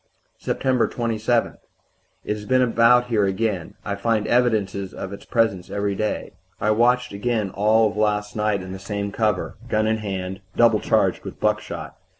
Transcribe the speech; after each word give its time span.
"Sept. 0.41 0.89
27. 0.89 1.57
It 2.25 2.33
has 2.35 2.45
been 2.45 2.63
about 2.63 3.05
here 3.05 3.25
again 3.25 3.75
I 3.85 3.93
find 3.93 4.25
evidences 4.25 4.95
of 4.95 5.13
its 5.13 5.25
presence 5.25 5.69
every 5.69 5.93
day. 5.93 6.31
I 6.59 6.71
watched 6.71 7.13
again 7.13 7.51
all 7.51 7.91
of 7.91 7.95
last 7.97 8.35
night 8.35 8.63
in 8.63 8.71
the 8.71 8.79
same 8.79 9.11
cover, 9.11 9.57
gun 9.69 9.85
in 9.85 9.97
hand, 9.97 10.41
double 10.55 10.79
charged 10.79 11.23
with 11.23 11.39
buckshot. 11.39 11.97